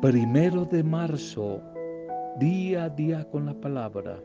[0.00, 1.60] Primero de marzo,
[2.38, 4.18] día a día con la palabra.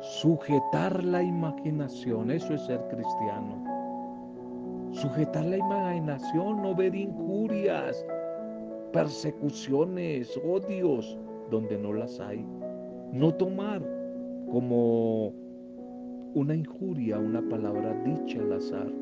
[0.00, 3.62] Sujetar la imaginación, eso es ser cristiano.
[4.92, 8.02] Sujetar la imaginación, no ver injurias,
[8.94, 11.18] persecuciones, odios,
[11.50, 12.46] donde no las hay.
[13.12, 13.82] No tomar
[14.50, 15.34] como
[16.36, 18.92] una injuria, una palabra dicha al azar.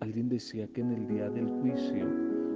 [0.00, 2.08] Alguien decía que en el día del juicio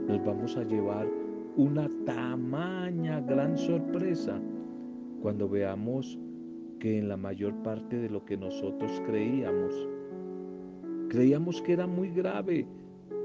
[0.08, 1.08] nos vamos a llevar
[1.56, 4.41] una tamaña gran sorpresa
[5.22, 6.18] cuando veamos
[6.80, 9.72] que en la mayor parte de lo que nosotros creíamos,
[11.10, 12.66] creíamos que era muy grave,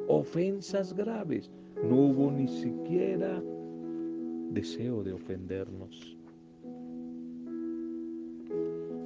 [0.07, 1.49] ofensas graves,
[1.83, 3.41] no hubo ni siquiera
[4.51, 6.15] deseo de ofendernos.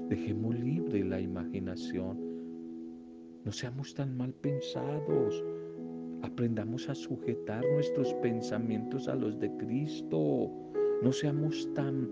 [0.09, 2.17] Dejemos libre la imaginación.
[3.43, 5.43] No seamos tan mal pensados.
[6.21, 10.49] Aprendamos a sujetar nuestros pensamientos a los de Cristo.
[11.01, 12.07] No seamos tan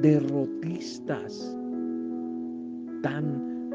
[0.00, 1.58] derrotistas,
[3.02, 3.70] tan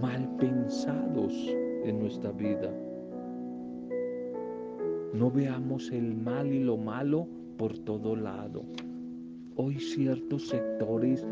[0.00, 1.34] mal pensados
[1.84, 2.72] en nuestra vida.
[5.12, 8.64] No veamos el mal y lo malo por todo lado.
[9.56, 11.26] Hoy ciertos sectores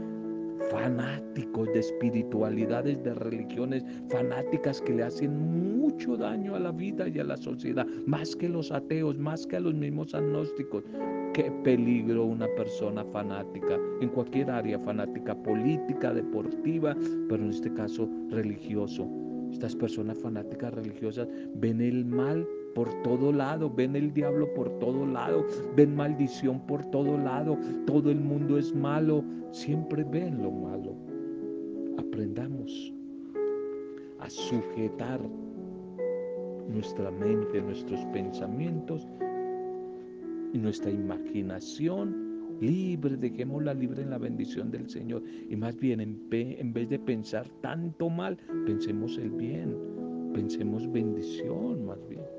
[0.71, 7.19] fanáticos de espiritualidades, de religiones fanáticas que le hacen mucho daño a la vida y
[7.19, 10.85] a la sociedad, más que los ateos, más que a los mismos agnósticos.
[11.35, 16.97] Qué peligro una persona fanática, en cualquier área fanática, política, deportiva,
[17.29, 19.09] pero en este caso religioso.
[19.53, 22.47] Estas personas fanáticas religiosas ven el mal
[22.79, 28.09] por todo lado, ven el diablo por todo lado, ven maldición por todo lado, todo
[28.09, 30.95] el mundo es malo, siempre ven lo malo.
[31.99, 32.95] Aprendamos
[34.21, 35.21] a sujetar
[36.69, 39.09] nuestra mente, nuestros pensamientos
[40.53, 45.25] y nuestra imaginación libre, dejémosla libre en la bendición del Señor.
[45.51, 49.77] Y más bien, en, vez de pensar tanto mal, pensemos el bien,
[50.33, 52.38] pensemos bendición más bien.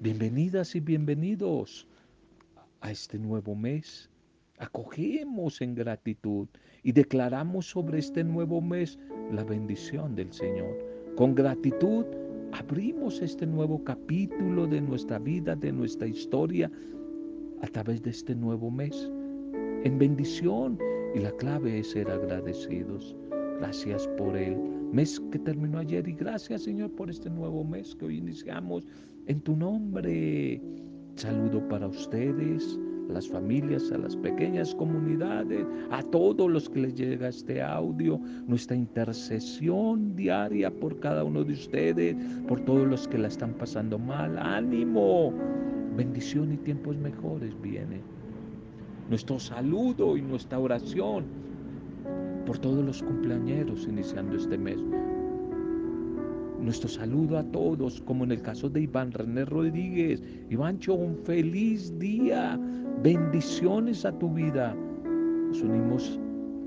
[0.00, 1.88] Bienvenidas y bienvenidos
[2.82, 4.10] a este nuevo mes.
[4.58, 6.48] Acogemos en gratitud
[6.82, 8.98] y declaramos sobre este nuevo mes
[9.32, 10.76] la bendición del Señor.
[11.16, 12.04] Con gratitud
[12.52, 16.70] abrimos este nuevo capítulo de nuestra vida, de nuestra historia,
[17.62, 19.10] a través de este nuevo mes.
[19.82, 20.78] En bendición
[21.14, 23.16] y la clave es ser agradecidos.
[23.60, 24.58] Gracias por el
[24.92, 28.86] mes que terminó ayer y gracias Señor por este nuevo mes que hoy iniciamos
[29.26, 30.60] en tu nombre.
[31.16, 32.78] Saludo para ustedes,
[33.08, 38.76] las familias, a las pequeñas comunidades, a todos los que les llega este audio, nuestra
[38.76, 42.16] intercesión diaria por cada uno de ustedes,
[42.46, 44.36] por todos los que la están pasando mal.
[44.38, 45.32] Ánimo,
[45.96, 48.02] bendición y tiempos mejores vienen.
[49.08, 51.24] Nuestro saludo y nuestra oración
[52.44, 54.78] por todos los cumpleañeros iniciando este mes.
[56.66, 60.20] Nuestro saludo a todos, como en el caso de Iván René Rodríguez.
[60.50, 62.58] Ivancho, un feliz día.
[63.04, 64.74] Bendiciones a tu vida.
[65.46, 66.18] Nos unimos,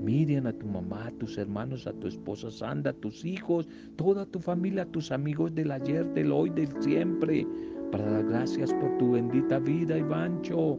[0.02, 4.24] Miriam, a tu mamá, a tus hermanos, a tu esposa Sandra, a tus hijos, toda
[4.24, 7.46] tu familia, a tus amigos del ayer, del hoy, del siempre.
[7.92, 10.78] Para dar gracias por tu bendita vida, Ivancho.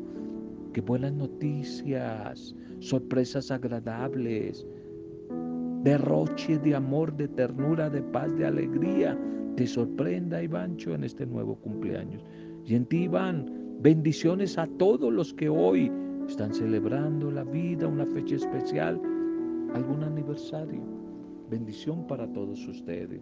[0.74, 4.66] Qué buenas noticias, sorpresas agradables
[5.84, 9.18] derroche de amor, de ternura, de paz, de alegría,
[9.56, 12.24] te sorprenda, Ivancho, en este nuevo cumpleaños.
[12.66, 15.92] Y en ti, Iván, bendiciones a todos los que hoy
[16.28, 19.02] están celebrando la vida, una fecha especial,
[19.74, 20.82] algún aniversario.
[21.50, 23.22] Bendición para todos ustedes.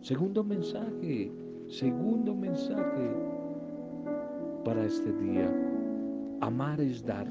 [0.00, 1.30] Segundo mensaje,
[1.68, 3.10] segundo mensaje
[4.64, 5.54] para este día.
[6.40, 7.28] Amar es dar.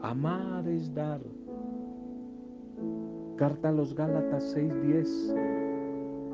[0.00, 1.20] Amar es dar.
[3.38, 5.32] Carta a los Gálatas 6:10.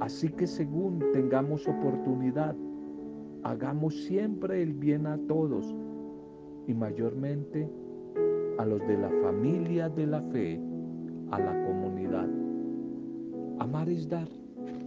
[0.01, 2.57] Así que según tengamos oportunidad,
[3.43, 5.75] hagamos siempre el bien a todos
[6.67, 7.69] y mayormente
[8.57, 10.59] a los de la familia de la fe,
[11.31, 12.29] a la comunidad.
[13.59, 14.29] Amar es dar,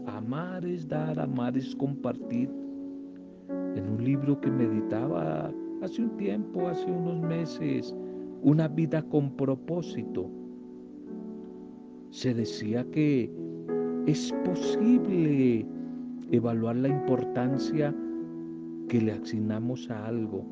[0.08, 2.50] amar es dar, amar es compartir.
[3.76, 5.52] En un libro que meditaba
[5.84, 7.96] hace un tiempo, hace unos meses,
[8.42, 10.32] una vida con propósito
[12.18, 13.32] se decía que
[14.08, 15.64] es posible
[16.32, 17.94] evaluar la importancia
[18.90, 20.44] que le asignamos a algo,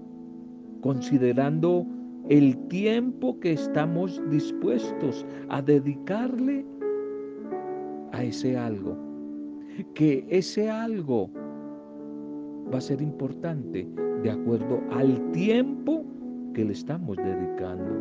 [0.82, 1.88] considerando
[2.30, 6.64] el tiempo que estamos dispuestos a dedicarle
[8.12, 8.96] a ese algo.
[9.96, 11.32] Que ese algo
[12.72, 13.88] va a ser importante
[14.22, 16.06] de acuerdo al tiempo
[16.54, 17.92] que le estamos dedicando.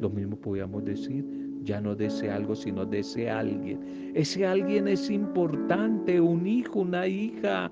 [0.00, 4.12] Lo mismo podríamos decir, ya no de ese algo, sino de ese alguien.
[4.14, 7.70] Ese alguien es importante, un hijo, una hija,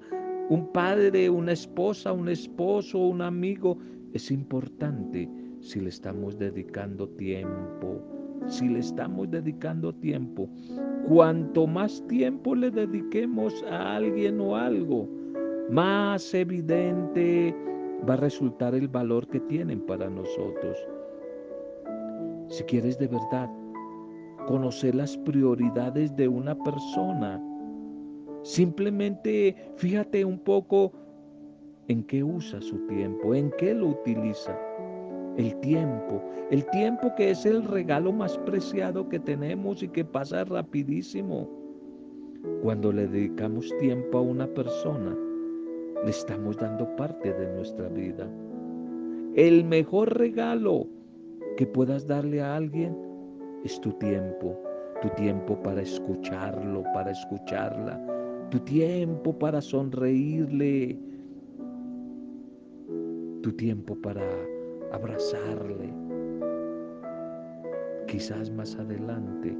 [0.50, 3.78] un padre, una esposa, un esposo, un amigo.
[4.12, 5.28] Es importante
[5.60, 8.02] si le estamos dedicando tiempo.
[8.46, 10.48] Si le estamos dedicando tiempo,
[11.06, 15.08] cuanto más tiempo le dediquemos a alguien o algo,
[15.70, 17.54] más evidente
[18.08, 20.78] va a resultar el valor que tienen para nosotros.
[22.48, 23.50] Si quieres de verdad
[24.46, 27.42] conocer las prioridades de una persona,
[28.42, 30.92] simplemente fíjate un poco
[31.88, 34.58] en qué usa su tiempo, en qué lo utiliza.
[35.36, 40.44] El tiempo, el tiempo que es el regalo más preciado que tenemos y que pasa
[40.44, 41.48] rapidísimo.
[42.62, 45.16] Cuando le dedicamos tiempo a una persona,
[46.04, 48.28] le estamos dando parte de nuestra vida.
[49.34, 50.86] El mejor regalo
[51.56, 53.07] que puedas darle a alguien
[53.64, 54.56] es tu tiempo,
[55.02, 58.00] tu tiempo para escucharlo, para escucharla,
[58.50, 60.98] tu tiempo para sonreírle,
[63.42, 64.22] tu tiempo para
[64.92, 65.92] abrazarle.
[68.06, 69.56] Quizás más adelante,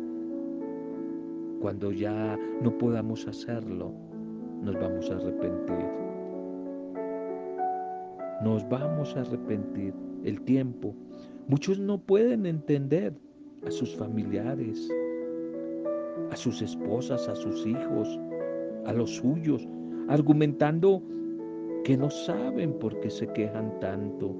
[1.60, 3.92] cuando ya no podamos hacerlo,
[4.62, 6.08] nos vamos a arrepentir
[8.40, 9.94] nos vamos a arrepentir.
[10.24, 10.94] El tiempo.
[11.46, 13.14] Muchos no pueden entender
[13.66, 14.88] a sus familiares,
[16.30, 18.18] a sus esposas, a sus hijos,
[18.86, 19.66] a los suyos,
[20.08, 21.02] argumentando
[21.84, 24.34] que no saben por qué se quejan tanto.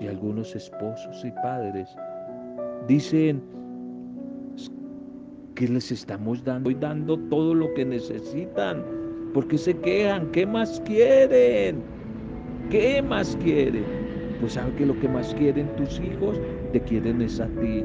[0.00, 1.88] Y algunos esposos y padres
[2.86, 3.42] dicen
[5.54, 8.84] que les estamos dando y dando todo lo que necesitan.
[9.32, 10.30] porque se quejan?
[10.30, 11.82] ¿Qué más quieren?
[12.70, 14.03] ¿Qué más quieren?
[14.40, 16.40] Pues sabe que lo que más quieren tus hijos,
[16.72, 17.84] te quieren es a ti.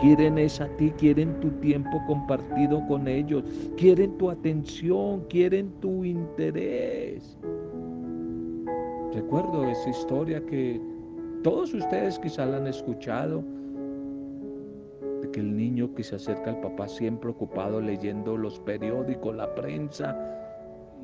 [0.00, 3.44] Quieren es a ti, quieren tu tiempo compartido con ellos,
[3.76, 7.38] quieren tu atención, quieren tu interés.
[9.14, 10.80] Recuerdo esa historia que
[11.44, 13.44] todos ustedes quizá la han escuchado,
[15.20, 19.54] de que el niño que se acerca al papá siempre ocupado leyendo los periódicos, la
[19.54, 20.16] prensa,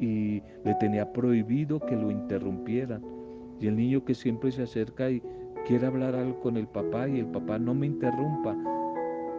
[0.00, 3.17] y le tenía prohibido que lo interrumpieran.
[3.60, 5.22] Y el niño que siempre se acerca y
[5.66, 8.56] quiere hablar algo con el papá y el papá no me interrumpa.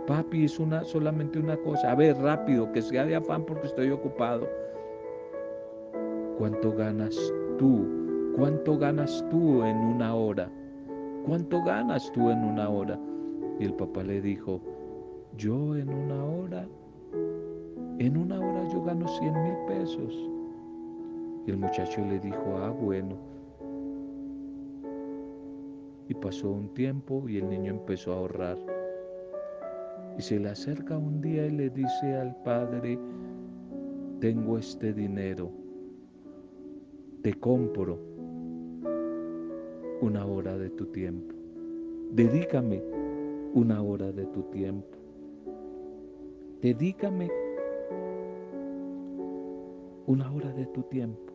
[0.08, 1.92] Papi, es una, solamente una cosa.
[1.92, 4.48] A ver, rápido, que sea de afán porque estoy ocupado.
[6.38, 7.16] ¿Cuánto ganas
[7.58, 8.34] tú?
[8.36, 10.50] ¿Cuánto ganas tú en una hora?
[11.26, 13.00] ¿Cuánto ganas tú en una hora?
[13.60, 14.62] Y el papá le dijo,
[15.38, 16.68] yo en una hora,
[18.00, 20.30] en una hora yo gano 100 mil pesos.
[21.46, 23.29] Y el muchacho le dijo, ah, bueno.
[26.10, 28.58] Y pasó un tiempo y el niño empezó a ahorrar.
[30.18, 33.00] Y se le acerca un día y le dice al padre,
[34.20, 35.50] tengo este dinero,
[37.22, 38.00] te compro
[40.02, 41.36] una hora de tu tiempo.
[42.12, 42.82] Dedícame
[43.54, 44.98] una hora de tu tiempo.
[46.62, 47.30] Dedícame
[50.08, 51.29] una hora de tu tiempo.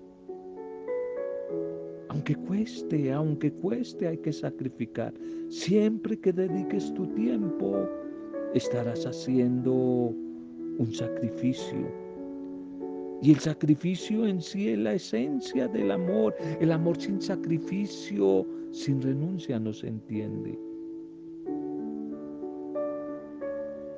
[2.15, 5.13] Aunque cueste, aunque cueste, hay que sacrificar.
[5.49, 7.89] Siempre que dediques tu tiempo,
[8.55, 9.73] estarás haciendo
[10.79, 11.91] un sacrificio.
[13.21, 16.37] Y el sacrificio en sí es la esencia del amor.
[16.61, 20.57] El amor sin sacrificio, sin renuncia, no se entiende.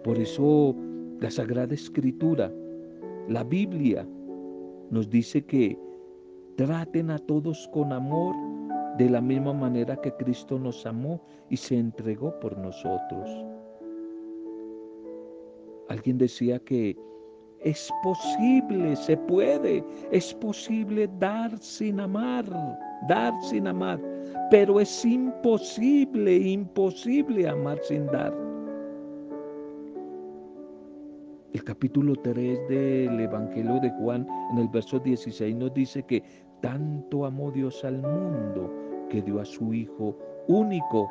[0.04, 0.74] Por eso
[1.20, 2.50] la Sagrada Escritura,
[3.28, 4.08] la Biblia,
[4.90, 5.76] nos dice que
[6.56, 8.34] traten a todos con amor
[8.98, 11.20] de la misma manera que Cristo nos amó
[11.50, 13.30] y se entregó por nosotros.
[15.88, 16.96] Alguien decía que
[17.60, 22.44] es posible, se puede, es posible dar sin amar,
[23.08, 24.00] dar sin amar,
[24.50, 28.34] pero es imposible, imposible amar sin dar.
[31.52, 36.22] El capítulo 3 del Evangelio de Juan en el verso 16 nos dice que
[36.66, 38.68] tanto amó Dios al mundo
[39.08, 40.16] que dio a su Hijo
[40.48, 41.08] único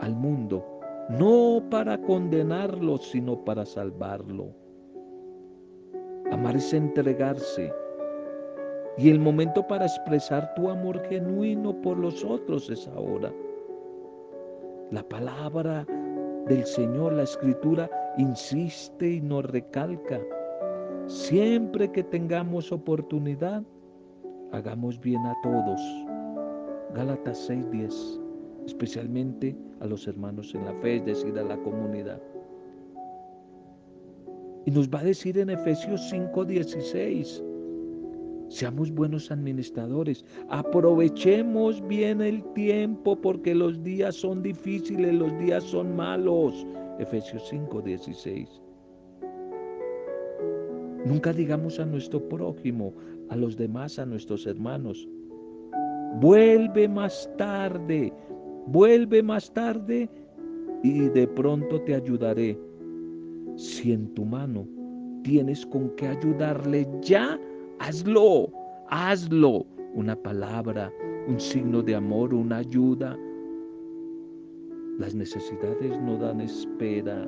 [0.00, 0.64] al mundo,
[1.10, 4.48] no para condenarlo, sino para salvarlo.
[6.32, 7.72] Amar es entregarse,
[8.98, 13.32] Y el momento para expresar tu amor genuino por los otros es ahora.
[14.90, 15.86] La palabra
[16.48, 20.20] del Señor, la escritura, insiste y nos recalca.
[21.06, 23.62] Siempre que tengamos oportunidad,
[24.52, 25.80] hagamos bien a todos.
[26.94, 28.20] Gálatas 6:10,
[28.66, 32.20] especialmente a los hermanos en la fe, es decir, a la comunidad.
[34.66, 37.42] Y nos va a decir en Efesios 5:16,
[38.50, 40.24] Seamos buenos administradores.
[40.48, 46.66] Aprovechemos bien el tiempo porque los días son difíciles, los días son malos.
[46.98, 48.60] Efesios 5, 16.
[51.06, 52.92] Nunca digamos a nuestro prójimo,
[53.30, 55.08] a los demás, a nuestros hermanos,
[56.20, 58.12] vuelve más tarde,
[58.66, 60.10] vuelve más tarde
[60.82, 62.58] y de pronto te ayudaré.
[63.56, 64.66] Si en tu mano
[65.22, 67.38] tienes con qué ayudarle ya,
[67.80, 68.52] Hazlo,
[68.90, 69.66] hazlo.
[69.94, 70.92] Una palabra,
[71.26, 73.18] un signo de amor, una ayuda.
[74.98, 77.26] Las necesidades no dan espera.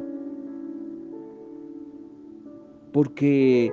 [2.92, 3.72] Porque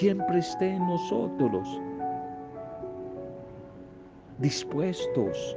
[0.00, 1.78] siempre esté en nosotros,
[4.38, 5.54] dispuestos,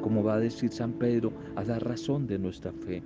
[0.00, 3.02] como va a decir San Pedro, a dar razón de nuestra fe.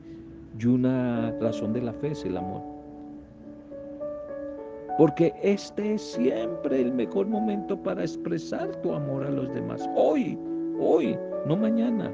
[0.59, 2.61] Y una razón de la fe es el amor.
[4.99, 9.89] Porque este es siempre el mejor momento para expresar tu amor a los demás.
[9.97, 10.39] Hoy,
[10.79, 12.13] hoy, no mañana.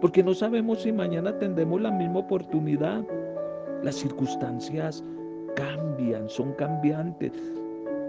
[0.00, 3.04] Porque no sabemos si mañana tendremos la misma oportunidad.
[3.82, 5.04] Las circunstancias
[5.56, 7.32] cambian, son cambiantes.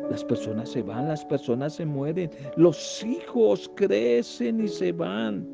[0.10, 2.30] Las personas se van, las personas se mueren.
[2.56, 5.48] Los hijos crecen y se van.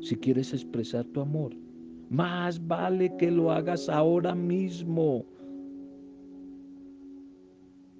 [0.00, 1.52] Si quieres expresar tu amor,
[2.10, 5.24] más vale que lo hagas ahora mismo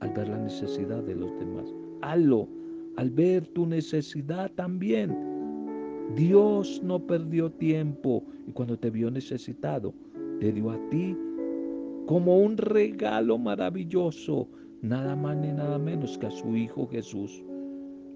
[0.00, 1.74] al ver la necesidad de los demás.
[2.02, 2.48] Hazlo
[2.98, 5.16] al ver tu necesidad también.
[6.16, 9.94] Dios no perdió tiempo y cuando te vio necesitado,
[10.40, 11.16] te dio a ti
[12.06, 14.48] como un regalo maravilloso,
[14.82, 17.44] nada más ni nada menos que a su Hijo Jesús.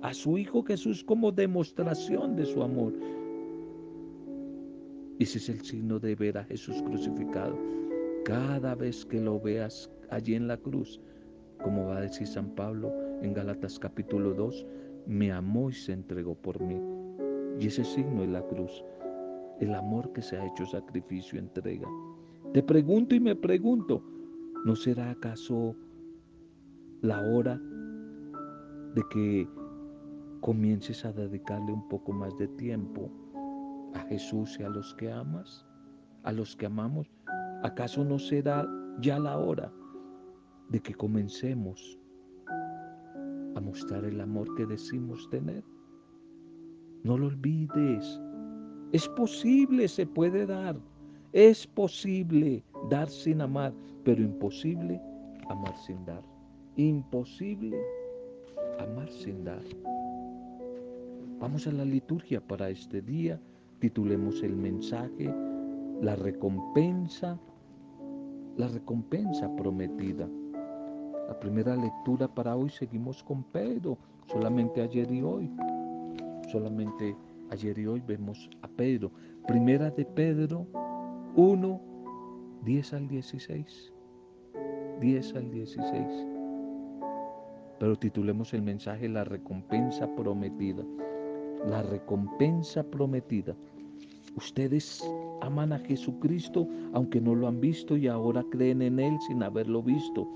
[0.02, 2.92] A su Hijo Jesús como demostración de su amor.
[5.19, 7.57] Ese es el signo de ver a Jesús crucificado.
[8.25, 11.00] Cada vez que lo veas allí en la cruz,
[11.62, 12.92] como va a decir San Pablo
[13.23, 14.66] en Galatas capítulo 2,
[15.07, 16.81] me amó y se entregó por mí.
[17.61, 18.85] Y ese signo es la cruz,
[19.61, 21.88] el amor que se ha hecho sacrificio, entrega.
[22.52, 24.02] Te pregunto y me pregunto,
[24.64, 25.76] ¿no será acaso
[27.02, 27.61] la hora
[28.94, 29.49] de que
[30.40, 33.11] comiences a dedicarle un poco más de tiempo
[33.94, 35.66] a Jesús y a los que amas,
[36.23, 37.11] a los que amamos?
[37.62, 38.66] ¿Acaso no será
[39.00, 39.73] ya la hora?
[40.73, 41.99] de que comencemos
[43.54, 45.62] a mostrar el amor que decimos tener.
[47.04, 48.21] No lo olvides.
[48.92, 50.76] Es posible, se puede dar.
[51.32, 55.00] Es posible dar sin amar, pero imposible
[55.50, 56.23] amar sin dar.
[56.76, 57.76] Imposible
[58.79, 59.62] amar sin dar.
[61.38, 63.38] Vamos a la liturgia para este día.
[63.79, 65.35] Titulemos el mensaje,
[66.00, 67.38] la recompensa,
[68.57, 70.26] la recompensa prometida.
[71.29, 75.50] La primera lectura para hoy seguimos con Pedro, solamente ayer y hoy.
[76.50, 77.14] Solamente
[77.50, 79.11] ayer y hoy vemos a Pedro.
[79.47, 80.67] Primera de Pedro
[81.37, 81.81] 1,
[82.64, 83.93] 10 al 16.
[85.00, 86.31] 10 al 16.
[87.82, 90.84] Pero titulemos el mensaje La recompensa prometida.
[91.68, 93.56] La recompensa prometida.
[94.36, 95.02] Ustedes
[95.40, 99.82] aman a Jesucristo aunque no lo han visto y ahora creen en Él sin haberlo
[99.82, 100.28] visto.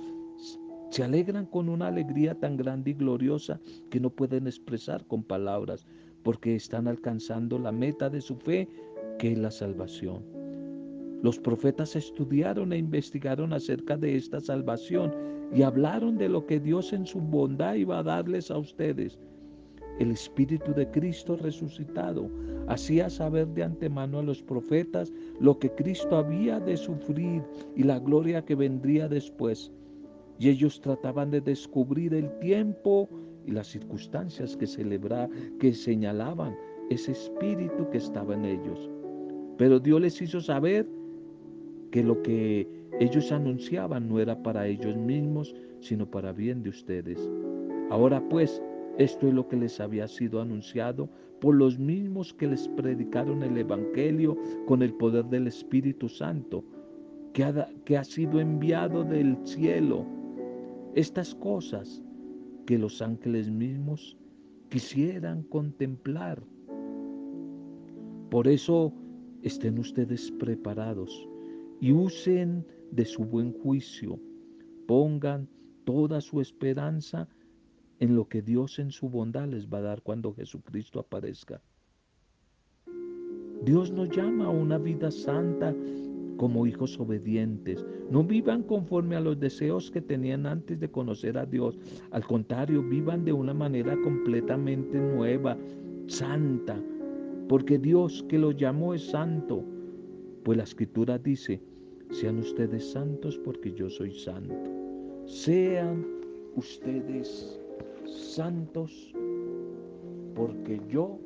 [0.90, 3.60] Se alegran con una alegría tan grande y gloriosa
[3.90, 5.86] que no pueden expresar con palabras,
[6.24, 8.68] porque están alcanzando la meta de su fe,
[9.20, 10.35] que es la salvación.
[11.22, 15.14] Los profetas estudiaron e investigaron acerca de esta salvación
[15.52, 19.18] y hablaron de lo que Dios en su bondad iba a darles a ustedes.
[19.98, 22.30] El Espíritu de Cristo resucitado
[22.68, 27.42] hacía saber de antemano a los profetas lo que Cristo había de sufrir
[27.74, 29.72] y la gloria que vendría después
[30.38, 33.08] y ellos trataban de descubrir el tiempo
[33.46, 36.56] y las circunstancias que, celebra, que señalaban
[36.90, 38.90] ese espíritu que estaba en ellos.
[39.56, 40.86] Pero Dios les hizo saber
[41.96, 42.68] que lo que
[43.00, 47.18] ellos anunciaban no era para ellos mismos, sino para bien de ustedes.
[47.88, 48.60] Ahora pues,
[48.98, 51.08] esto es lo que les había sido anunciado
[51.40, 54.36] por los mismos que les predicaron el Evangelio
[54.66, 56.62] con el poder del Espíritu Santo
[57.32, 60.04] que ha, que ha sido enviado del cielo.
[60.94, 62.02] Estas cosas
[62.66, 64.18] que los ángeles mismos
[64.68, 66.42] quisieran contemplar.
[68.28, 68.92] Por eso
[69.40, 71.26] estén ustedes preparados
[71.80, 74.18] y usen de su buen juicio.
[74.86, 75.48] Pongan
[75.84, 77.28] toda su esperanza
[77.98, 81.60] en lo que Dios en su bondad les va a dar cuando Jesucristo aparezca.
[83.64, 85.74] Dios nos llama a una vida santa
[86.36, 87.84] como hijos obedientes.
[88.10, 91.78] No vivan conforme a los deseos que tenían antes de conocer a Dios.
[92.10, 95.56] Al contrario, vivan de una manera completamente nueva,
[96.06, 96.80] santa,
[97.48, 99.64] porque Dios que los llamó es santo.
[100.46, 101.60] Pues la escritura dice,
[102.12, 104.54] sean ustedes santos porque yo soy santo.
[105.24, 106.06] Sean
[106.54, 107.58] ustedes
[108.04, 109.12] santos
[110.36, 111.18] porque yo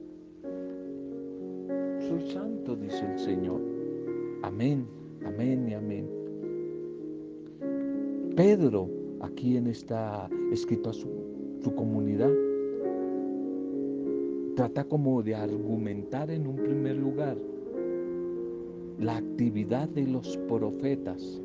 [1.98, 3.60] soy santo, dice el Señor.
[4.40, 4.86] Amén,
[5.26, 6.08] amén y amén.
[8.36, 8.88] Pedro,
[9.20, 12.32] aquí en esta escrito a su comunidad,
[14.56, 17.36] trata como de argumentar en un primer lugar
[19.00, 21.40] la actividad de los profetas,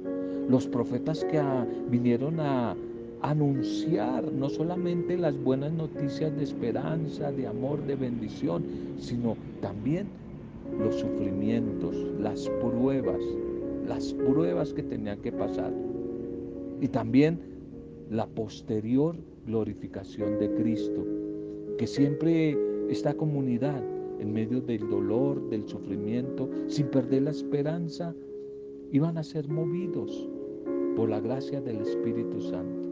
[0.50, 1.42] los profetas que
[1.90, 2.76] vinieron a
[3.22, 8.64] anunciar no solamente las buenas noticias de esperanza, de amor, de bendición,
[9.00, 10.08] sino también
[10.80, 13.22] los sufrimientos, las pruebas,
[13.88, 15.74] las pruebas que tenían que pasar.
[16.82, 17.40] Y también
[18.12, 19.16] la posterior
[19.48, 21.06] glorificación de Cristo,
[21.78, 22.58] que siempre
[22.90, 23.82] esta comunidad
[24.20, 28.16] en medio del dolor, del sufrimiento, sin perder la esperanza,
[28.92, 30.30] iban a ser movidos
[30.96, 32.90] por la gracia del Espíritu Santo.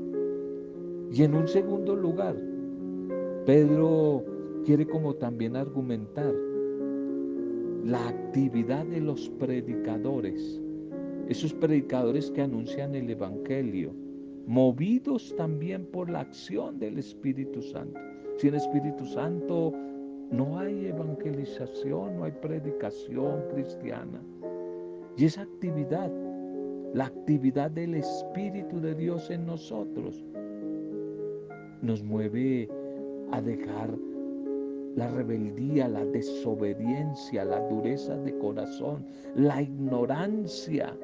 [1.12, 2.36] Y en un segundo lugar,
[3.46, 4.24] Pedro
[4.65, 6.34] quiere como también argumentar
[7.86, 10.62] la actividad de los predicadores,
[11.27, 13.94] esos predicadores que anuncian el Evangelio,
[14.48, 18.00] movidos también por la acción del Espíritu Santo.
[18.38, 19.74] Sin Espíritu Santo
[20.33, 24.19] no hay evangelización, no hay predicación cristiana.
[25.15, 26.11] Y esa actividad,
[26.93, 30.25] la actividad del Espíritu de Dios en nosotros,
[31.83, 32.67] nos mueve
[33.31, 33.96] a dejar
[34.96, 40.98] la rebeldía, la desobediencia, la dureza de corazón, la ignorancia.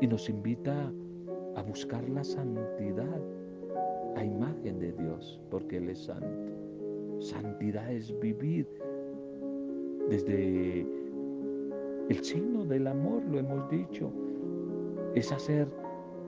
[0.00, 0.92] Y nos invita
[1.56, 3.20] a buscar la santidad
[4.16, 6.61] a imagen de Dios, porque Él es santo.
[7.22, 8.66] Santidad es vivir
[10.10, 10.80] desde
[12.08, 14.12] el signo del amor, lo hemos dicho,
[15.14, 15.68] es hacer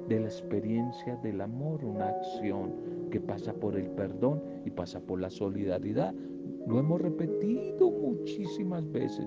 [0.09, 2.73] de la experiencia del amor una acción
[3.11, 6.15] que pasa por el perdón y pasa por la solidaridad.
[6.69, 9.27] Lo hemos repetido muchísimas veces,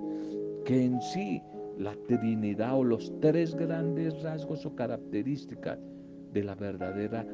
[0.63, 1.41] que en sí
[1.77, 5.79] la Trinidad o los tres grandes rasgos o características
[6.31, 7.27] de la verdadera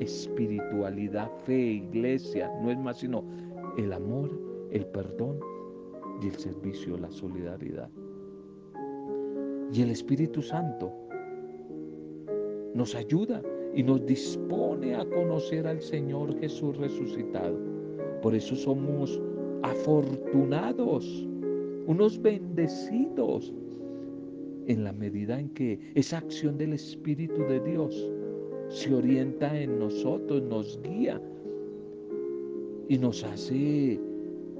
[0.00, 3.24] espiritualidad, fe, iglesia, no es más sino
[3.78, 4.30] el amor,
[4.72, 5.38] el perdón
[6.20, 7.88] y el servicio, la solidaridad.
[9.72, 10.92] Y el Espíritu Santo
[12.74, 13.40] nos ayuda
[13.74, 17.56] y nos dispone a conocer al Señor Jesús resucitado.
[18.20, 19.20] Por eso somos
[19.62, 21.26] afortunados,
[21.86, 23.54] unos bendecidos,
[24.66, 28.12] en la medida en que esa acción del Espíritu de Dios
[28.68, 31.20] se orienta en nosotros, nos guía
[32.88, 34.00] y nos hace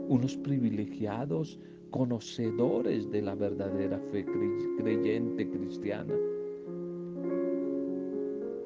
[0.08, 1.58] unos privilegiados
[1.90, 4.24] conocedores de la verdadera fe
[4.78, 6.14] creyente cristiana.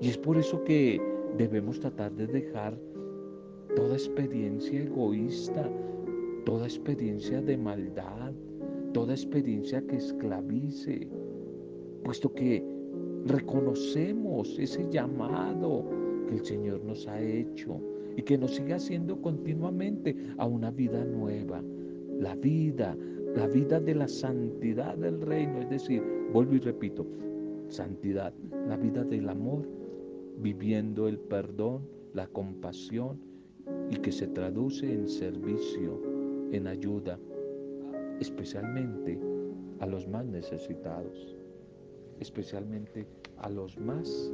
[0.00, 1.00] Y es por eso que
[1.38, 2.76] debemos tratar de dejar
[3.76, 5.70] toda experiencia egoísta,
[6.44, 8.32] toda experiencia de maldad,
[8.92, 11.06] toda experiencia que esclavice,
[12.02, 12.64] puesto que
[13.26, 15.84] reconocemos ese llamado
[16.28, 17.80] que el Señor nos ha hecho
[18.16, 21.62] y que nos sigue haciendo continuamente a una vida nueva.
[22.18, 22.96] La vida,
[23.34, 27.06] la vida de la santidad del reino, es decir, vuelvo y repito,
[27.68, 28.32] santidad,
[28.68, 29.66] la vida del amor,
[30.38, 31.82] viviendo el perdón,
[32.14, 33.18] la compasión
[33.90, 36.00] y que se traduce en servicio,
[36.52, 37.18] en ayuda,
[38.20, 39.18] especialmente
[39.80, 41.36] a los más necesitados,
[42.20, 43.06] especialmente
[43.38, 44.30] a los más,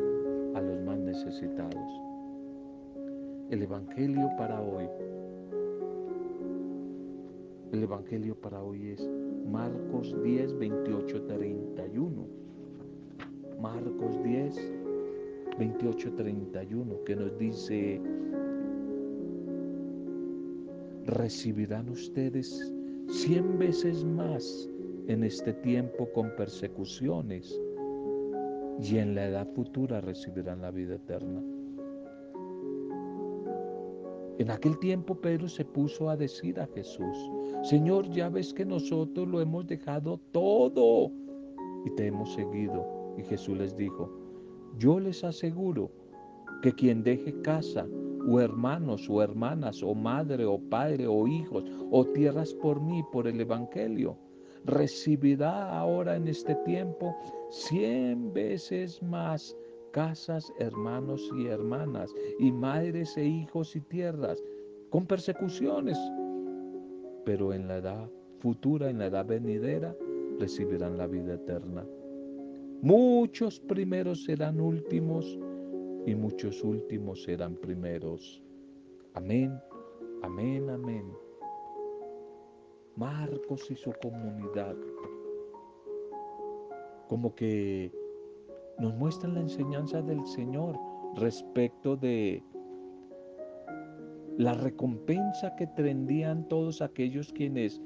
[0.54, 2.07] a los más necesitados.
[3.50, 4.84] El Evangelio para hoy.
[7.72, 9.08] El Evangelio para hoy es
[9.50, 12.26] Marcos 10, 28, 31.
[13.58, 14.72] Marcos 10,
[15.58, 18.02] 28, 31, que nos dice,
[21.06, 22.70] recibirán ustedes
[23.08, 24.68] cien veces más
[25.06, 27.58] en este tiempo con persecuciones
[28.82, 31.42] y en la edad futura recibirán la vida eterna.
[34.38, 37.30] En aquel tiempo Pedro se puso a decir a Jesús,
[37.64, 41.10] Señor, ya ves que nosotros lo hemos dejado todo
[41.84, 42.86] y te hemos seguido.
[43.18, 44.08] Y Jesús les dijo,
[44.78, 45.90] yo les aseguro
[46.62, 47.84] que quien deje casa
[48.28, 53.26] o hermanos o hermanas o madre o padre o hijos o tierras por mí, por
[53.26, 54.16] el Evangelio,
[54.64, 57.16] recibirá ahora en este tiempo
[57.50, 59.56] cien veces más
[59.98, 64.40] casas, hermanos y hermanas, y madres e hijos y tierras,
[64.90, 65.98] con persecuciones.
[67.24, 68.08] Pero en la edad
[68.38, 69.96] futura, en la edad venidera,
[70.38, 71.84] recibirán la vida eterna.
[72.80, 75.36] Muchos primeros serán últimos
[76.06, 78.40] y muchos últimos serán primeros.
[79.14, 79.52] Amén,
[80.22, 81.12] amén, amén.
[82.94, 84.76] Marcos y su comunidad
[87.08, 87.90] como que
[88.78, 90.78] nos muestran la enseñanza del Señor
[91.16, 92.42] respecto de
[94.36, 97.80] la recompensa que tendrían todos aquellos quienes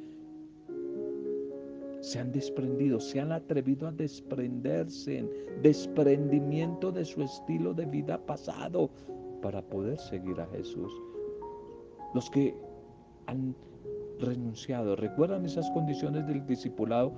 [2.00, 5.30] se han desprendido, se han atrevido a desprenderse en
[5.62, 8.90] desprendimiento de su estilo de vida pasado
[9.40, 10.92] para poder seguir a Jesús.
[12.12, 12.54] Los que
[13.26, 13.54] han
[14.18, 17.12] renunciado, ¿recuerdan esas condiciones del discipulado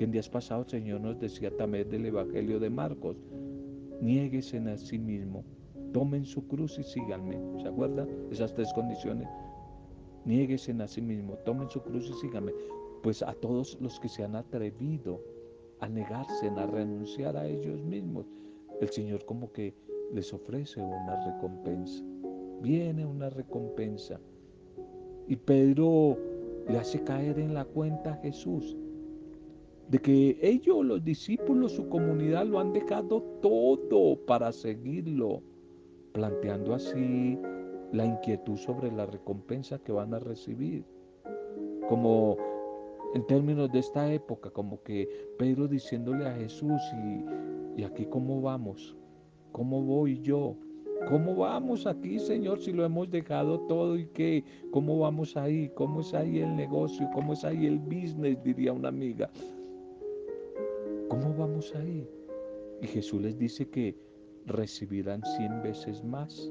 [0.00, 3.18] que en días pasados el Señor nos decía también del Evangelio de Marcos?
[4.00, 5.44] Niéguese a sí mismo,
[5.92, 7.38] tomen su cruz y síganme.
[7.60, 8.08] ¿Se acuerdan?
[8.30, 9.28] Esas tres condiciones.
[10.24, 12.52] Niéguese a sí mismo, tomen su cruz y síganme.
[13.02, 15.20] Pues a todos los que se han atrevido
[15.80, 18.24] a negarse, a renunciar a ellos mismos,
[18.80, 19.74] el Señor como que
[20.14, 22.02] les ofrece una recompensa.
[22.62, 24.18] Viene una recompensa.
[25.28, 26.16] Y Pedro
[26.66, 28.78] le hace caer en la cuenta a Jesús
[29.90, 35.42] de que ellos, los discípulos, su comunidad, lo han dejado todo para seguirlo,
[36.12, 37.36] planteando así
[37.90, 40.84] la inquietud sobre la recompensa que van a recibir.
[41.88, 42.36] Como
[43.14, 46.80] en términos de esta época, como que Pedro diciéndole a Jesús,
[47.76, 48.96] ¿y, y aquí cómo vamos?
[49.50, 50.54] ¿Cómo voy yo?
[51.08, 54.44] ¿Cómo vamos aquí, Señor, si lo hemos dejado todo y qué?
[54.70, 55.68] ¿Cómo vamos ahí?
[55.74, 57.08] ¿Cómo es ahí el negocio?
[57.12, 58.40] ¿Cómo es ahí el business?
[58.44, 59.28] Diría una amiga.
[61.10, 62.08] ¿Cómo vamos ahí?
[62.80, 63.96] Y Jesús les dice que
[64.46, 66.48] recibirán cien veces más.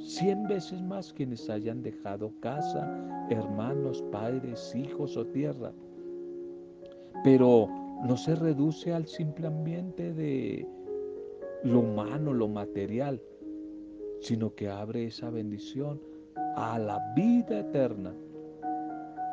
[0.00, 2.92] Cien veces más quienes hayan dejado casa,
[3.30, 5.72] hermanos, padres, hijos o tierra.
[7.22, 7.68] Pero
[8.02, 10.66] no se reduce al simple ambiente de
[11.62, 13.22] lo humano, lo material,
[14.20, 16.02] sino que abre esa bendición
[16.56, 18.12] a la vida eterna.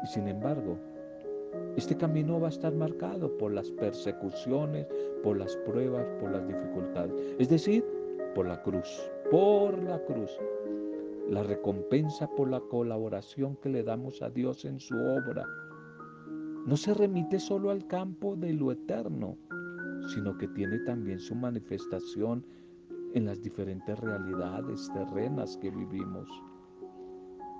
[0.03, 0.77] Y sin embargo,
[1.75, 4.87] este camino va a estar marcado por las persecuciones,
[5.23, 7.13] por las pruebas, por las dificultades.
[7.37, 7.85] Es decir,
[8.33, 10.31] por la cruz, por la cruz.
[11.29, 15.45] La recompensa por la colaboración que le damos a Dios en su obra
[16.67, 19.37] no se remite solo al campo de lo eterno,
[20.13, 22.45] sino que tiene también su manifestación
[23.13, 26.27] en las diferentes realidades terrenas que vivimos.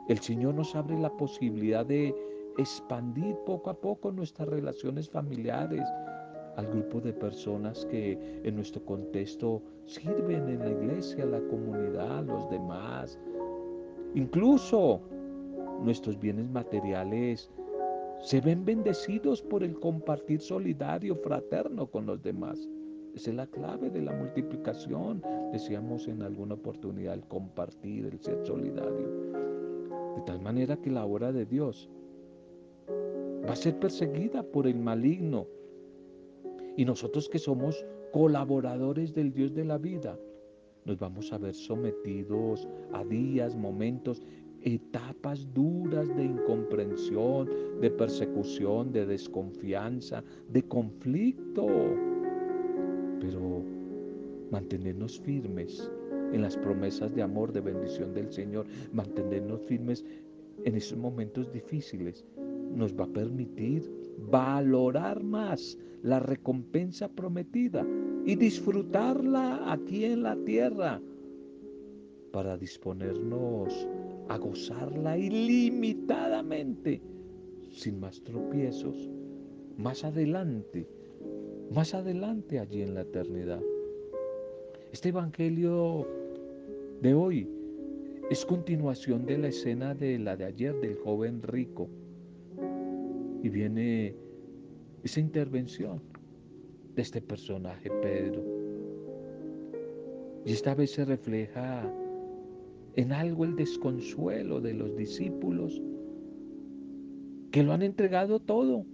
[0.09, 2.13] El Señor nos abre la posibilidad de
[2.57, 5.83] expandir poco a poco nuestras relaciones familiares
[6.55, 12.49] al grupo de personas que en nuestro contexto sirven en la iglesia, la comunidad, los
[12.49, 13.19] demás.
[14.15, 15.01] Incluso
[15.83, 17.51] nuestros bienes materiales
[18.19, 22.67] se ven bendecidos por el compartir solidario, fraterno con los demás.
[23.13, 25.21] Esa es la clave de la multiplicación.
[25.51, 29.09] Decíamos en alguna oportunidad el compartir, el ser solidario.
[30.15, 31.89] De tal manera que la obra de Dios
[33.47, 35.47] va a ser perseguida por el maligno.
[36.75, 40.19] Y nosotros que somos colaboradores del Dios de la vida,
[40.85, 44.21] nos vamos a ver sometidos a días, momentos,
[44.61, 47.49] etapas duras de incomprensión,
[47.81, 51.67] de persecución, de desconfianza, de conflicto.
[53.19, 53.63] Pero
[54.51, 55.91] mantenernos firmes
[56.33, 60.05] en las promesas de amor, de bendición del Señor, mantenernos firmes
[60.63, 62.25] en esos momentos difíciles,
[62.75, 63.83] nos va a permitir
[64.29, 67.85] valorar más la recompensa prometida
[68.25, 71.01] y disfrutarla aquí en la tierra
[72.31, 73.87] para disponernos
[74.27, 77.01] a gozarla ilimitadamente,
[77.71, 79.09] sin más tropiezos,
[79.77, 80.87] más adelante,
[81.71, 83.61] más adelante allí en la eternidad.
[84.91, 86.07] Este Evangelio
[87.01, 87.49] de hoy
[88.29, 91.87] es continuación de la escena de la de ayer del joven rico
[93.43, 94.15] y viene
[95.03, 96.01] esa intervención
[96.95, 98.43] de este personaje Pedro.
[100.45, 101.91] Y esta vez se refleja
[102.95, 105.81] en algo el desconsuelo de los discípulos
[107.51, 108.85] que lo han entregado todo.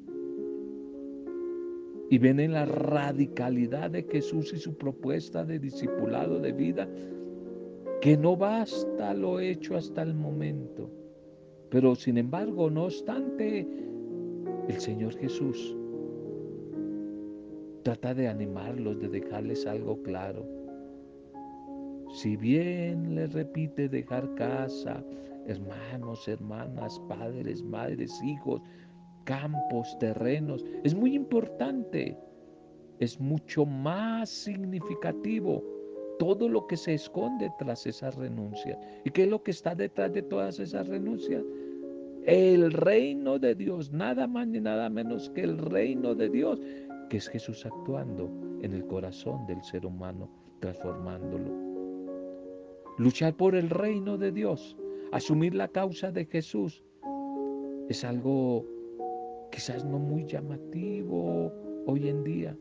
[2.10, 6.88] Y ven en la radicalidad de Jesús y su propuesta de discipulado de vida
[8.02, 10.90] que no basta lo hecho hasta el momento.
[11.70, 13.66] Pero sin embargo, no obstante,
[14.68, 15.76] el Señor Jesús
[17.84, 20.46] trata de animarlos, de dejarles algo claro.
[22.14, 25.04] Si bien les repite dejar casa,
[25.48, 28.62] hermanos, hermanas, padres, madres, hijos,
[29.26, 32.18] campos, terrenos, es muy importante,
[33.00, 35.64] es mucho más significativo
[36.20, 38.78] todo lo que se esconde tras esas renuncias.
[39.04, 41.44] ¿Y qué es lo que está detrás de todas esas renuncias?
[42.26, 46.62] El reino de Dios, nada más ni nada menos que el reino de Dios,
[47.10, 48.32] que es Jesús actuando
[48.62, 50.30] en el corazón del ser humano,
[50.62, 51.52] transformándolo.
[52.98, 54.78] Luchar por el reino de Dios,
[55.12, 56.82] asumir la causa de Jesús,
[57.90, 58.66] es algo
[59.52, 61.52] quizás no muy llamativo
[61.88, 62.58] hoy en día.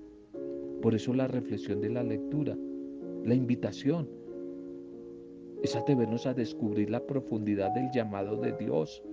[0.80, 2.58] Por eso la reflexión de la lectura,
[3.24, 4.08] la invitación,
[5.62, 9.04] es atrevernos a descubrir la profundidad del llamado de Dios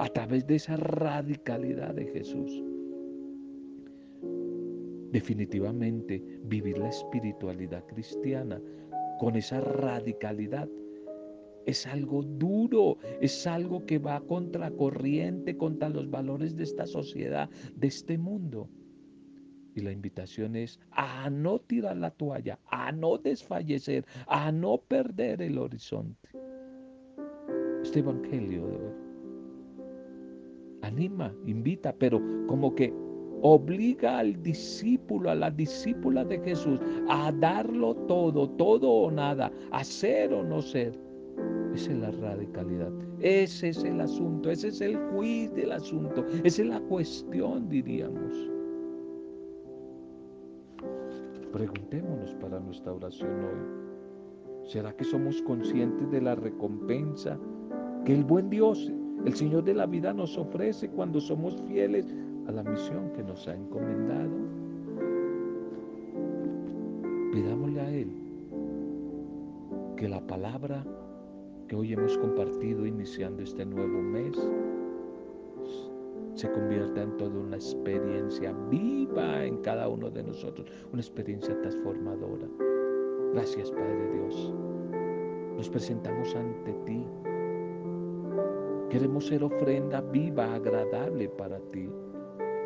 [0.00, 2.64] a través de esa radicalidad de Jesús.
[5.12, 8.58] Definitivamente, vivir la espiritualidad cristiana
[9.18, 10.70] con esa radicalidad
[11.66, 17.50] es algo duro, es algo que va contra corriente, contra los valores de esta sociedad,
[17.76, 18.70] de este mundo.
[19.74, 25.42] Y la invitación es a no tirar la toalla, a no desfallecer, a no perder
[25.42, 26.30] el horizonte.
[27.82, 28.89] Este Evangelio de
[30.82, 32.92] anima, invita, pero como que
[33.42, 39.84] obliga al discípulo, a la discípula de Jesús a darlo todo, todo o nada, a
[39.84, 40.98] ser o no ser.
[41.74, 42.92] Esa es la radicalidad.
[43.20, 48.50] Ese es el asunto, ese es el quiz del asunto, esa es la cuestión, diríamos.
[51.52, 54.68] Preguntémonos para nuestra oración hoy.
[54.68, 57.38] ¿Será que somos conscientes de la recompensa
[58.04, 58.92] que el buen Dios,
[59.24, 62.06] el Señor de la vida, nos ofrece cuando somos fieles
[62.46, 64.30] a la misión que nos ha encomendado.
[67.32, 68.10] Pidámosle a Él
[69.96, 70.84] que la palabra
[71.68, 74.36] que hoy hemos compartido iniciando este nuevo mes
[76.34, 82.48] se convierta en toda una experiencia viva en cada uno de nosotros, una experiencia transformadora.
[83.34, 84.54] Gracias Padre Dios.
[85.56, 87.04] Nos presentamos ante ti.
[88.90, 91.88] Queremos ser ofrenda viva, agradable para ti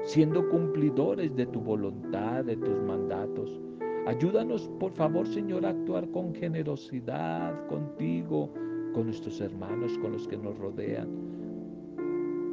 [0.04, 3.60] siendo cumplidores de tu voluntad, de tus mandatos.
[4.06, 8.50] Ayúdanos, por favor, Señor, a actuar con generosidad contigo,
[8.92, 11.08] con nuestros hermanos, con los que nos rodean.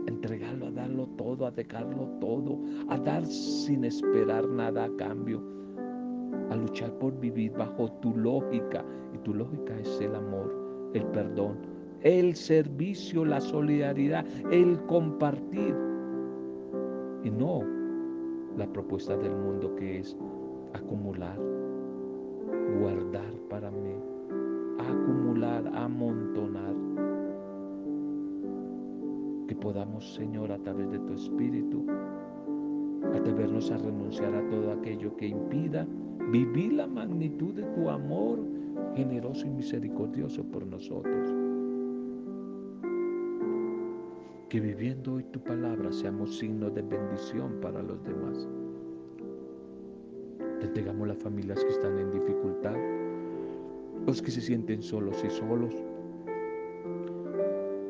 [0.08, 2.58] Entregarlo, a darlo todo, a dejarlo todo,
[2.88, 5.42] a dar sin esperar nada a cambio,
[6.50, 8.84] a luchar por vivir bajo tu lógica.
[9.14, 11.58] Y tu lógica es el amor, el perdón,
[12.04, 15.76] el servicio, la solidaridad, el compartir
[17.24, 17.62] y no
[18.58, 20.18] la propuesta del mundo que es
[20.74, 21.38] acumular,
[22.80, 23.96] guardar para mí,
[24.80, 26.76] acumular, amontonar.
[29.48, 31.86] Que podamos, Señor, a través de tu Espíritu,
[33.14, 35.86] atrevernos a renunciar a todo aquello que impida
[36.32, 38.40] vivir la magnitud de tu amor
[38.96, 41.41] generoso y misericordioso por nosotros.
[44.52, 48.50] Que viviendo hoy tu palabra seamos signo de bendición para los demás.
[50.60, 52.76] Te entregamos las familias que están en dificultad,
[54.06, 55.74] los que se sienten solos y solos,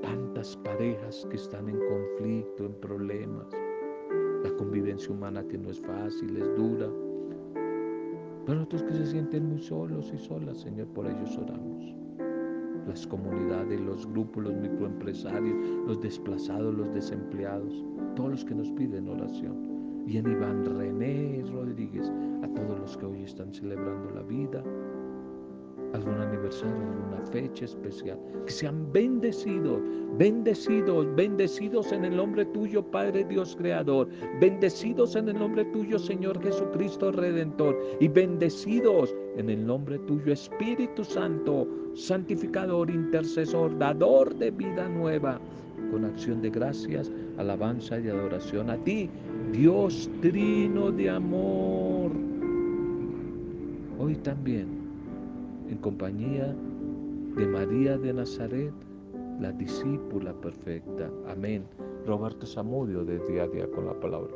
[0.03, 3.47] tantas parejas que están en conflicto, en problemas,
[4.43, 6.91] la convivencia humana que no es fácil, es dura,
[8.45, 11.80] pero otros que se sienten muy solos y solas, Señor, por ellos oramos
[12.91, 15.55] las comunidades, los grupos, los microempresarios,
[15.87, 17.85] los desplazados, los desempleados,
[18.17, 20.03] todos los que nos piden oración.
[20.05, 22.11] Y en Iván René Rodríguez,
[22.43, 24.61] a todos los que hoy están celebrando la vida,
[25.93, 28.17] algún aniversario, alguna fecha especial.
[28.45, 29.81] Que sean bendecidos,
[30.17, 34.07] bendecidos, bendecidos en el nombre tuyo, Padre Dios Creador.
[34.39, 37.77] Bendecidos en el nombre tuyo, Señor Jesucristo Redentor.
[37.99, 45.39] Y bendecidos en el nombre tuyo, Espíritu Santo, santificador, intercesor, dador de vida nueva.
[45.91, 49.09] Con acción de gracias, alabanza y adoración a ti,
[49.51, 52.11] Dios trino de amor.
[53.99, 54.80] Hoy también
[55.71, 56.53] en compañía
[57.37, 58.73] de María de Nazaret,
[59.39, 61.09] la discípula perfecta.
[61.27, 61.63] Amén.
[62.05, 64.33] Roberto Zamudio de Día a Día con la Palabra.